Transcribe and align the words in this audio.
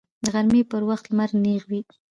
د 0.23 0.25
غرمې 0.33 0.61
په 0.69 0.77
وخت 0.89 1.05
لمر 1.11 1.29
نیغ 1.43 1.63
وي 1.69 1.81